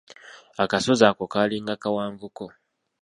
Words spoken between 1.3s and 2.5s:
kaalinga kawanvuko.